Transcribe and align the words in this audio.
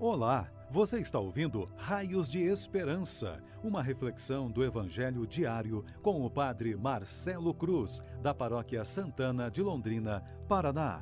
Olá, 0.00 0.50
você 0.72 0.98
está 0.98 1.20
ouvindo 1.20 1.70
Raios 1.76 2.28
de 2.28 2.40
Esperança, 2.42 3.40
uma 3.62 3.80
reflexão 3.80 4.50
do 4.50 4.64
Evangelho 4.64 5.24
diário 5.24 5.84
com 6.02 6.26
o 6.26 6.28
Padre 6.28 6.74
Marcelo 6.74 7.54
Cruz, 7.54 8.02
da 8.20 8.34
Paróquia 8.34 8.84
Santana 8.84 9.48
de 9.48 9.62
Londrina, 9.62 10.20
Paraná. 10.48 11.00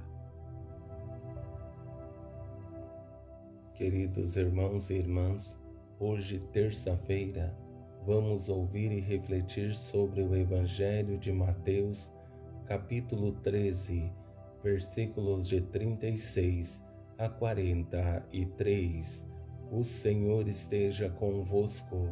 Queridos 3.73 4.37
irmãos 4.37 4.91
e 4.91 4.97
irmãs, 4.97 5.59
hoje, 5.99 6.39
terça-feira, 6.53 7.57
vamos 8.05 8.51
ouvir 8.51 8.93
e 8.93 9.01
refletir 9.01 9.75
sobre 9.75 10.23
o 10.23 10.37
Evangelho 10.37 11.17
de 11.17 11.33
Mateus, 11.33 12.13
capítulo 12.67 13.33
13, 13.33 14.13
versículos 14.63 15.49
de 15.49 15.63
36 15.63 16.92
a 17.19 17.29
43. 17.29 19.27
O 19.71 19.85
Senhor 19.85 20.47
esteja 20.49 21.09
convosco, 21.09 22.09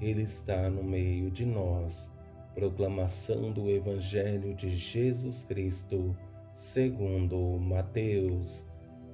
Ele 0.00 0.22
está 0.22 0.68
no 0.68 0.82
meio 0.82 1.30
de 1.30 1.46
nós. 1.46 2.12
Proclamação 2.54 3.52
do 3.52 3.70
Evangelho 3.70 4.54
de 4.54 4.70
Jesus 4.70 5.44
Cristo, 5.44 6.16
segundo 6.52 7.58
Mateus. 7.58 8.66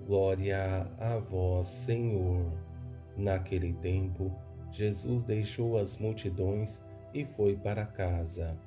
Glória 0.06 0.90
a 0.98 1.18
vós, 1.18 1.68
Senhor. 1.68 2.52
Naquele 3.16 3.72
tempo, 3.74 4.32
Jesus 4.70 5.22
deixou 5.22 5.78
as 5.78 5.96
multidões 5.96 6.82
e 7.14 7.24
foi 7.24 7.56
para 7.56 7.86
casa. 7.86 8.58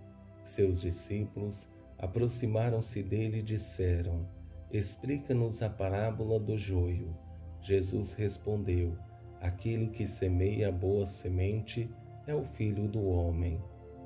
Seus 0.44 0.81
discípulos 0.81 1.67
aproximaram-se 1.98 3.03
dele 3.03 3.39
e 3.39 3.44
disseram: 3.44 4.26
Explica-nos 4.72 5.64
a 5.64 5.70
parábola 5.70 6.40
do 6.40 6.55
joio. 6.55 7.18
Jesus 7.59 8.14
respondeu: 8.14 8.95
Aquele 9.42 9.88
que 9.88 10.05
semeia 10.05 10.70
a 10.70 10.72
boa 10.72 11.08
semente 11.08 11.89
é 12.28 12.36
o 12.36 12.44
filho 12.44 12.88
do 12.88 13.03
homem. 13.03 13.59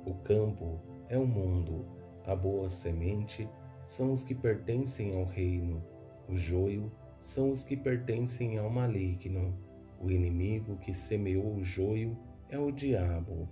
O 0.06 0.14
campo 0.14 0.80
é 1.10 1.18
o 1.18 1.28
mundo. 1.28 1.86
A 2.26 2.34
boa 2.34 2.70
semente 2.70 3.50
são 3.86 4.14
os 4.14 4.24
que 4.24 4.34
pertencem 4.34 5.14
ao 5.20 5.26
reino. 5.26 5.84
O 6.30 6.38
joio 6.38 6.90
são 7.20 7.50
os 7.50 7.66
que 7.66 7.76
pertencem 7.76 8.58
ao 8.58 8.70
maligno. 8.70 9.54
O 10.00 10.10
inimigo 10.10 10.78
que 10.78 10.94
semeou 10.94 11.56
o 11.56 11.64
joio 11.64 12.18
é 12.48 12.58
o 12.58 12.72
diabo. 12.72 13.50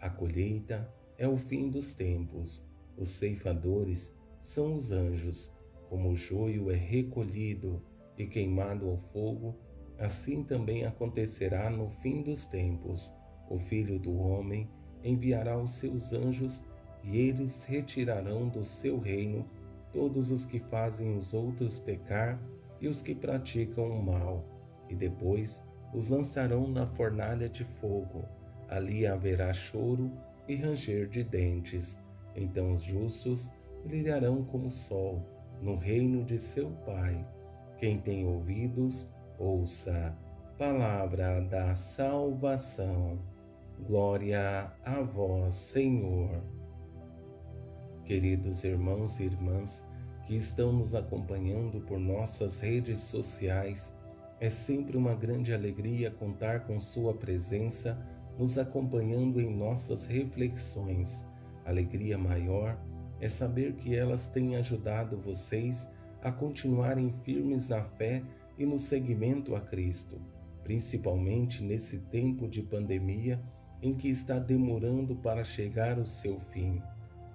A 0.00 0.08
colheita 0.08 0.90
é 1.18 1.28
o 1.28 1.36
fim 1.36 1.68
dos 1.68 1.92
tempos. 1.92 2.64
Os 2.96 3.10
ceifadores 3.10 4.14
são 4.40 4.74
os 4.74 4.90
anjos. 4.90 5.52
Como 5.88 6.10
o 6.10 6.16
joio 6.16 6.70
é 6.70 6.74
recolhido 6.74 7.82
e 8.18 8.26
queimado 8.26 8.88
ao 8.88 8.98
fogo, 9.12 9.54
assim 9.98 10.42
também 10.42 10.84
acontecerá 10.84 11.70
no 11.70 11.90
fim 12.02 12.22
dos 12.22 12.46
tempos. 12.46 13.14
O 13.48 13.58
Filho 13.58 13.98
do 13.98 14.16
Homem 14.16 14.68
enviará 15.04 15.56
os 15.56 15.72
seus 15.72 16.12
anjos 16.12 16.64
e 17.04 17.18
eles 17.18 17.64
retirarão 17.64 18.48
do 18.48 18.64
seu 18.64 18.98
reino 18.98 19.48
todos 19.92 20.30
os 20.30 20.44
que 20.44 20.58
fazem 20.58 21.16
os 21.16 21.32
outros 21.32 21.78
pecar 21.78 22.40
e 22.80 22.88
os 22.88 23.00
que 23.00 23.14
praticam 23.14 23.88
o 23.88 24.02
mal, 24.02 24.44
e 24.90 24.94
depois 24.94 25.62
os 25.94 26.08
lançarão 26.08 26.66
na 26.66 26.86
fornalha 26.86 27.48
de 27.48 27.64
fogo. 27.64 28.24
Ali 28.68 29.06
haverá 29.06 29.52
choro 29.52 30.10
e 30.48 30.56
ranger 30.56 31.08
de 31.08 31.22
dentes. 31.22 31.98
Então 32.34 32.72
os 32.72 32.82
justos 32.82 33.50
brilharão 33.84 34.44
como 34.44 34.66
o 34.66 34.70
sol 34.70 35.35
no 35.60 35.76
reino 35.76 36.24
de 36.24 36.38
seu 36.38 36.70
Pai. 36.84 37.26
Quem 37.78 37.98
tem 37.98 38.26
ouvidos, 38.26 39.10
ouça. 39.38 40.16
Palavra 40.58 41.40
da 41.42 41.74
salvação. 41.74 43.18
Glória 43.86 44.72
a 44.84 45.02
vós, 45.02 45.54
Senhor. 45.54 46.42
Queridos 48.04 48.64
irmãos 48.64 49.20
e 49.20 49.24
irmãs 49.24 49.84
que 50.24 50.34
estão 50.34 50.72
nos 50.72 50.94
acompanhando 50.94 51.80
por 51.80 51.98
nossas 51.98 52.58
redes 52.60 53.00
sociais, 53.00 53.94
é 54.40 54.50
sempre 54.50 54.96
uma 54.96 55.14
grande 55.14 55.52
alegria 55.54 56.10
contar 56.10 56.66
com 56.66 56.80
Sua 56.80 57.14
presença 57.14 57.98
nos 58.38 58.58
acompanhando 58.58 59.40
em 59.40 59.54
nossas 59.54 60.06
reflexões. 60.06 61.26
Alegria 61.64 62.18
maior 62.18 62.78
é 63.20 63.28
saber 63.28 63.74
que 63.74 63.94
elas 63.94 64.26
têm 64.26 64.56
ajudado 64.56 65.16
vocês 65.16 65.88
a 66.22 66.30
continuarem 66.30 67.14
firmes 67.22 67.68
na 67.68 67.82
fé 67.82 68.22
e 68.58 68.66
no 68.66 68.78
seguimento 68.78 69.54
a 69.54 69.60
Cristo, 69.60 70.20
principalmente 70.62 71.62
nesse 71.62 71.98
tempo 71.98 72.48
de 72.48 72.62
pandemia 72.62 73.40
em 73.82 73.94
que 73.94 74.08
está 74.08 74.38
demorando 74.38 75.14
para 75.16 75.44
chegar 75.44 75.98
o 75.98 76.06
seu 76.06 76.40
fim. 76.40 76.82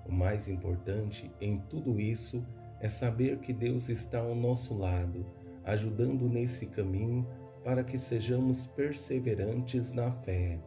O 0.06 0.12
mais 0.12 0.50
importante 0.50 1.32
em 1.40 1.60
tudo 1.70 2.00
isso 2.00 2.46
é 2.80 2.90
saber 2.90 3.38
que 3.40 3.54
Deus 3.54 3.90
está 3.90 4.20
ao 4.20 4.36
nosso 4.36 4.74
lado, 4.74 5.26
ajudando 5.64 6.28
nesse 6.28 6.66
caminho 6.66 7.28
para 7.64 7.84
que 7.84 7.98
sejamos 7.98 8.66
perseverantes 8.66 9.94
na 9.94 10.12
fé. 10.12 10.60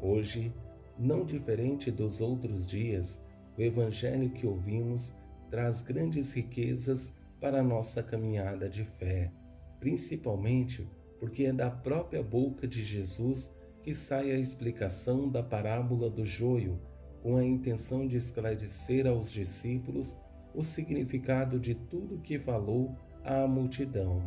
Hoje, 0.00 0.54
não 0.96 1.24
diferente 1.24 1.90
dos 1.90 2.20
outros 2.20 2.66
dias, 2.66 3.20
o 3.60 3.62
Evangelho 3.62 4.30
que 4.30 4.46
ouvimos 4.46 5.14
traz 5.50 5.82
grandes 5.82 6.32
riquezas 6.32 7.12
para 7.38 7.60
a 7.60 7.62
nossa 7.62 8.02
caminhada 8.02 8.70
de 8.70 8.84
fé, 8.84 9.30
principalmente 9.78 10.88
porque 11.18 11.44
é 11.44 11.52
da 11.52 11.70
própria 11.70 12.22
boca 12.22 12.66
de 12.66 12.82
Jesus 12.82 13.54
que 13.82 13.94
sai 13.94 14.30
a 14.30 14.38
explicação 14.38 15.28
da 15.28 15.42
parábola 15.42 16.08
do 16.08 16.24
joio, 16.24 16.80
com 17.22 17.36
a 17.36 17.44
intenção 17.44 18.06
de 18.06 18.16
esclarecer 18.16 19.06
aos 19.06 19.30
discípulos 19.30 20.16
o 20.54 20.62
significado 20.62 21.60
de 21.60 21.74
tudo 21.74 22.22
que 22.22 22.38
falou 22.38 22.96
à 23.22 23.46
multidão. 23.46 24.22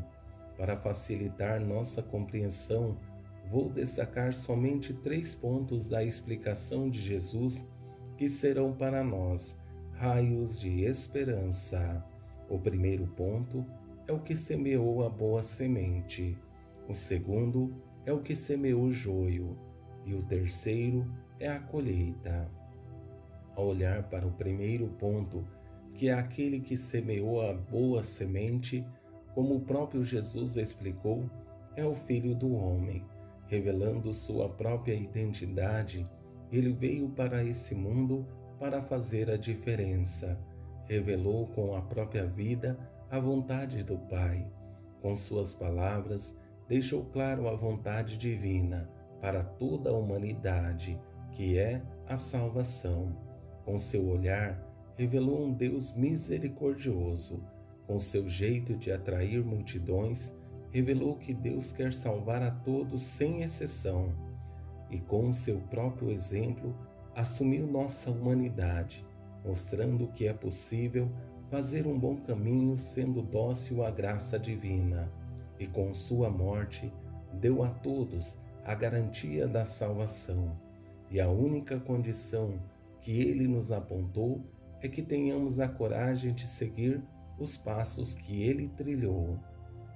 Para 0.56 0.78
facilitar 0.78 1.60
nossa 1.60 2.04
compreensão, 2.04 3.00
vou 3.50 3.68
destacar 3.68 4.32
somente 4.32 4.94
três 4.94 5.34
pontos 5.34 5.88
da 5.88 6.04
explicação 6.04 6.88
de 6.88 7.02
Jesus 7.02 7.68
que 8.24 8.30
serão 8.30 8.72
para 8.72 9.04
nós 9.04 9.60
raios 9.92 10.58
de 10.58 10.86
esperança. 10.86 12.02
O 12.50 12.58
primeiro 12.58 13.06
ponto 13.06 13.66
é 14.08 14.14
o 14.14 14.20
que 14.22 14.34
semeou 14.34 15.06
a 15.06 15.10
boa 15.10 15.44
semente. 15.44 16.38
O 16.88 16.94
segundo 16.94 17.76
é 18.06 18.14
o 18.14 18.22
que 18.22 18.34
semeou 18.34 18.84
o 18.84 18.94
joio. 18.94 19.58
E 20.06 20.14
o 20.14 20.24
terceiro 20.24 21.06
é 21.38 21.50
a 21.50 21.60
colheita. 21.60 22.50
Ao 23.58 23.68
olhar 23.68 24.04
para 24.04 24.26
o 24.26 24.32
primeiro 24.32 24.88
ponto, 24.88 25.46
que 25.92 26.08
é 26.08 26.14
aquele 26.14 26.62
que 26.62 26.78
semeou 26.78 27.42
a 27.42 27.54
boa 27.54 28.02
semente, 28.02 28.88
como 29.36 29.56
o 29.56 29.66
próprio 29.66 30.02
Jesus 30.02 30.56
explicou, 30.56 31.30
é 31.76 31.84
o 31.84 31.94
Filho 31.94 32.34
do 32.34 32.54
Homem, 32.54 33.04
revelando 33.48 34.14
sua 34.14 34.48
própria 34.48 34.94
identidade 34.94 36.10
ele 36.58 36.72
veio 36.72 37.10
para 37.10 37.44
esse 37.44 37.74
mundo 37.74 38.28
para 38.60 38.82
fazer 38.82 39.30
a 39.30 39.38
diferença. 39.38 40.40
Revelou 40.86 41.48
com 41.48 41.76
a 41.76 41.82
própria 41.82 42.28
vida 42.28 42.78
a 43.10 43.20
vontade 43.20 43.84
do 43.84 43.98
Pai. 43.98 44.48
Com 45.02 45.16
suas 45.16 45.56
palavras, 45.56 46.38
deixou 46.68 47.06
claro 47.06 47.48
a 47.48 47.56
vontade 47.56 48.18
divina 48.18 48.88
para 49.20 49.44
toda 49.44 49.90
a 49.90 49.94
humanidade, 49.94 51.00
que 51.32 51.58
é 51.58 51.82
a 52.08 52.16
salvação. 52.16 53.18
Com 53.66 53.80
seu 53.80 54.08
olhar, 54.08 54.62
revelou 54.96 55.46
um 55.46 55.52
Deus 55.52 55.96
misericordioso. 55.96 57.44
Com 57.88 57.98
seu 57.98 58.30
jeito 58.30 58.76
de 58.76 58.92
atrair 58.92 59.44
multidões, 59.44 60.34
revelou 60.70 61.16
que 61.16 61.34
Deus 61.34 61.74
quer 61.74 61.92
salvar 61.92 62.44
a 62.44 62.52
todos 62.52 63.02
sem 63.02 63.42
exceção 63.42 64.33
e, 64.94 65.00
com 65.00 65.34
seu 65.34 65.60
próprio 65.72 66.12
exemplo, 66.12 66.76
assumiu 67.16 67.66
nossa 67.66 68.12
humanidade, 68.12 69.04
mostrando 69.44 70.08
que 70.10 70.28
é 70.28 70.34
possível 70.34 71.10
fazer 71.50 71.88
um 71.88 71.98
bom 71.98 72.18
caminho 72.18 72.78
sendo 72.78 73.24
dócil 73.24 73.84
à 73.84 73.90
graça 73.90 74.38
divina. 74.38 75.12
E 75.60 75.66
com 75.66 75.96
sua 75.96 76.30
morte, 76.30 76.94
deu 77.34 77.64
a 77.64 77.70
todos 77.70 78.38
a 78.64 78.76
garantia 78.76 79.48
da 79.48 79.66
salvação. 79.66 80.56
E 81.10 81.20
a 81.20 81.28
única 81.28 81.80
condição 81.80 82.60
que 83.02 83.20
ele 83.20 83.48
nos 83.48 83.72
apontou 83.72 84.46
é 84.80 84.88
que 84.88 85.02
tenhamos 85.02 85.60
a 85.60 85.68
coragem 85.68 86.34
de 86.34 86.46
seguir 86.46 87.02
os 87.40 87.58
passos 87.58 88.14
que 88.14 88.44
ele 88.44 88.68
trilhou. 88.70 89.40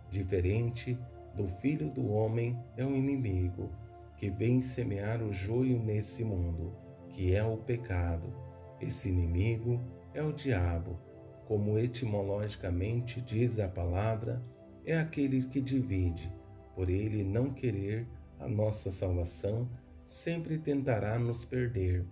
Diferente 0.10 0.98
do 1.36 1.48
filho 1.48 1.88
do 1.90 2.12
homem 2.12 2.58
é 2.76 2.84
o 2.84 2.96
inimigo 2.96 3.70
que 4.18 4.30
vem 4.32 4.60
semear 4.60 5.22
o 5.22 5.32
joio 5.32 5.80
nesse 5.80 6.24
mundo, 6.24 6.76
que 7.10 7.36
é 7.36 7.44
o 7.44 7.56
pecado. 7.56 8.34
Esse 8.82 9.10
inimigo 9.10 9.80
é 10.14 10.24
o 10.24 10.34
diabo, 10.34 11.00
como 11.46 11.78
etimologicamente 11.78 13.22
diz 13.22 13.60
a 13.60 13.68
palavra, 13.68 14.44
é 14.84 14.98
aquele 14.98 15.44
que 15.44 15.62
divide, 15.62 16.34
por 16.76 16.90
ele 16.90 17.24
não 17.24 17.54
querer 17.54 18.08
a 18.40 18.48
nossa 18.48 18.90
salvação, 18.90 19.70
sempre 20.04 20.58
tentará 20.58 21.20
nos 21.20 21.46
perder, 21.46 22.06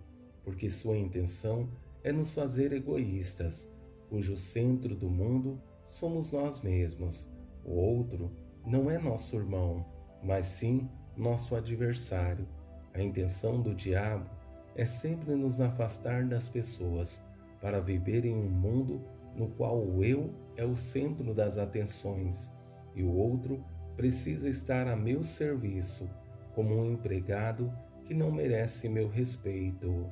porque 0.44 0.70
sua 0.70 0.96
intenção 0.96 1.68
é 2.04 2.12
nos 2.12 2.34
fazer 2.34 2.72
egoístas, 2.72 3.68
cujo 4.08 4.36
centro 4.36 4.94
do 4.94 5.10
mundo 5.10 5.60
somos 5.84 6.30
nós 6.30 6.60
mesmos. 6.60 7.28
O 7.64 7.72
outro 7.72 8.30
não 8.64 8.90
é 8.90 8.98
nosso 8.98 9.36
irmão, 9.36 9.84
mas 10.22 10.46
sim 10.46 10.88
nosso 11.16 11.56
adversário. 11.56 12.46
A 12.92 13.00
intenção 13.00 13.60
do 13.60 13.74
diabo 13.74 14.28
é 14.74 14.84
sempre 14.84 15.34
nos 15.34 15.60
afastar 15.60 16.24
das 16.24 16.48
pessoas 16.48 17.22
para 17.60 17.80
viver 17.80 18.24
em 18.24 18.34
um 18.34 18.48
mundo 18.48 19.00
no 19.34 19.48
qual 19.48 19.78
o 19.78 20.04
eu 20.04 20.30
é 20.56 20.64
o 20.64 20.76
centro 20.76 21.34
das 21.34 21.58
atenções 21.58 22.52
e 22.94 23.02
o 23.02 23.12
outro 23.12 23.62
precisa 23.96 24.48
estar 24.48 24.86
a 24.88 24.96
meu 24.96 25.22
serviço 25.22 26.08
como 26.54 26.74
um 26.74 26.92
empregado 26.92 27.72
que 28.04 28.14
não 28.14 28.30
merece 28.30 28.88
meu 28.88 29.08
respeito. 29.08 30.06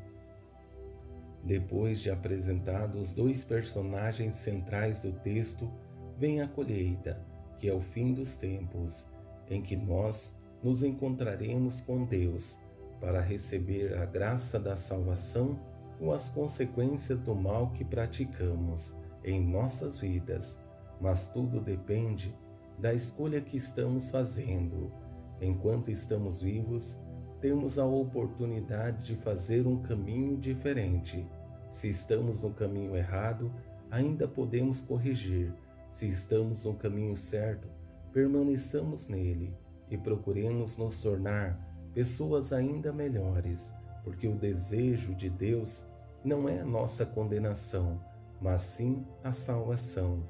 Depois 1.43 2.01
de 2.01 2.11
apresentados 2.11 3.09
os 3.09 3.15
dois 3.15 3.45
personagens 3.45 4.35
centrais 4.35 4.99
do 4.99 5.13
texto, 5.13 5.71
vem 6.19 6.41
a 6.41 6.49
colheita, 6.49 7.21
que 7.59 7.69
é 7.69 7.73
o 7.73 7.81
fim 7.81 8.13
dos 8.13 8.37
tempos, 8.37 9.07
em 9.49 9.63
que 9.63 9.77
nós 9.77 10.35
nos 10.65 10.83
encontraremos 10.83 11.83
com 11.83 12.07
Deus 12.07 12.59
para 12.99 13.21
receber 13.21 13.99
a 13.99 14.07
graça 14.07 14.59
da 14.59 14.75
salvação 14.75 15.61
ou 16.01 16.11
as 16.11 16.31
consequências 16.31 17.19
do 17.19 17.35
mal 17.35 17.71
que 17.73 17.85
praticamos 17.85 18.97
em 19.23 19.47
nossas 19.47 19.99
vidas, 19.99 20.59
mas 20.99 21.29
tudo 21.29 21.61
depende 21.61 22.35
da 22.79 22.95
escolha 22.95 23.43
que 23.43 23.59
estamos 23.59 24.09
fazendo. 24.09 24.91
Enquanto 25.39 25.91
estamos 25.91 26.41
vivos, 26.41 26.99
temos 27.43 27.79
a 27.79 27.85
oportunidade 27.85 29.05
de 29.05 29.17
fazer 29.17 29.67
um 29.67 29.83
caminho 29.83 30.39
diferente. 30.39 31.29
Se 31.69 31.91
estamos 31.91 32.43
no 32.43 32.55
caminho 32.55 32.97
errado, 32.97 33.53
ainda 33.91 34.27
podemos 34.27 34.81
corrigir. 34.81 35.53
Se 35.91 36.07
estamos 36.07 36.65
no 36.65 36.75
caminho 36.75 37.15
certo, 37.15 37.69
permaneçamos 38.13 39.09
nele 39.09 39.55
e 39.91 39.97
procuremos 39.97 40.77
nos 40.77 41.01
tornar 41.01 41.59
pessoas 41.93 42.53
ainda 42.53 42.93
melhores, 42.93 43.73
porque 44.03 44.27
o 44.27 44.37
desejo 44.37 45.15
de 45.15 45.31
Deus 45.31 45.87
não 46.25 46.49
é 46.49 46.61
a 46.61 46.65
nossa 46.65 47.05
condenação, 47.05 48.01
mas 48.41 48.63
sim 48.63 49.07
a 49.23 49.33
salvação. 49.33 50.23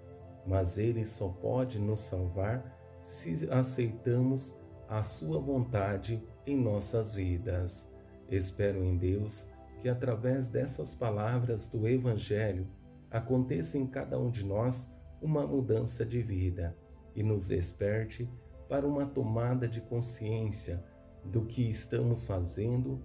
Mas 0.47 0.77
Ele 0.77 1.05
só 1.05 1.29
pode 1.29 1.81
nos 1.81 2.01
salvar 2.01 2.63
se 2.99 3.49
aceitamos 3.51 4.55
a 4.89 5.03
Sua 5.03 5.41
vontade 5.41 6.23
em 6.47 6.57
nossas 6.57 7.15
vidas. 7.15 7.89
Espero 8.29 8.85
em 8.85 8.97
Deus 8.97 9.49
que, 9.81 9.89
através 9.89 10.49
dessas 10.49 10.95
palavras 10.95 11.67
do 11.67 11.89
Evangelho, 11.89 12.67
aconteça 13.11 13.79
em 13.79 13.87
cada 13.87 14.19
um 14.19 14.31
de 14.31 14.45
nós 14.45 14.91
uma 15.23 15.47
mudança 15.47 16.05
de 16.05 16.21
vida 16.21 16.77
e 17.15 17.23
nos 17.23 17.49
desperte 17.49 18.29
para 18.75 18.89
uma 18.89 19.07
tomada 19.07 19.69
de 19.69 19.81
consciência 19.81 20.83
do 21.25 21.45
que 21.45 21.63
estamos 21.63 22.27
fazendo 22.27 23.01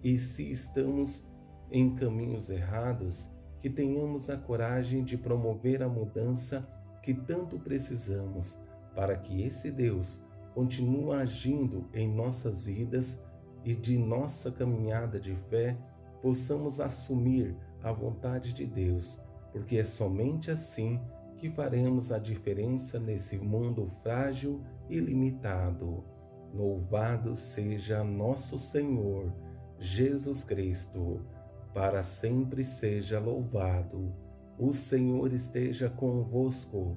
e 0.00 0.16
se 0.16 0.48
estamos 0.48 1.26
em 1.72 1.92
caminhos 1.92 2.50
errados, 2.50 3.28
que 3.58 3.68
tenhamos 3.68 4.30
a 4.30 4.36
coragem 4.36 5.02
de 5.02 5.18
promover 5.18 5.82
a 5.82 5.88
mudança 5.88 6.64
que 7.02 7.12
tanto 7.12 7.58
precisamos 7.58 8.60
para 8.94 9.16
que 9.16 9.42
esse 9.42 9.72
Deus 9.72 10.22
continue 10.54 11.12
agindo 11.16 11.88
em 11.92 12.08
nossas 12.08 12.66
vidas 12.66 13.20
e 13.64 13.74
de 13.74 13.98
nossa 13.98 14.52
caminhada 14.52 15.18
de 15.18 15.34
fé 15.50 15.76
possamos 16.22 16.78
assumir 16.78 17.56
a 17.82 17.90
vontade 17.90 18.52
de 18.52 18.64
Deus, 18.64 19.20
porque 19.50 19.78
é 19.78 19.84
somente 19.84 20.48
assim 20.48 21.00
que 21.38 21.48
faremos 21.48 22.10
a 22.10 22.18
diferença 22.18 22.98
nesse 22.98 23.38
mundo 23.38 23.90
frágil 24.02 24.60
e 24.90 24.98
limitado. 24.98 26.04
Louvado 26.52 27.36
seja 27.36 28.02
nosso 28.02 28.58
Senhor 28.58 29.32
Jesus 29.78 30.42
Cristo, 30.42 31.24
para 31.72 32.02
sempre 32.02 32.64
seja 32.64 33.20
louvado. 33.20 34.12
O 34.58 34.72
Senhor 34.72 35.32
esteja 35.32 35.88
convosco, 35.88 36.96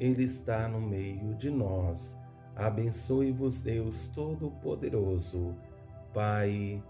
Ele 0.00 0.24
está 0.24 0.66
no 0.66 0.80
meio 0.80 1.34
de 1.34 1.50
nós. 1.50 2.18
Abençoe-vos, 2.56 3.60
Deus 3.60 4.06
Todo-Poderoso, 4.08 5.54
Pai, 6.14 6.82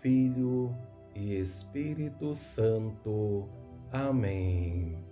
Filho 0.00 0.76
e 1.14 1.34
Espírito 1.36 2.34
Santo. 2.34 3.48
Amém. 3.90 5.11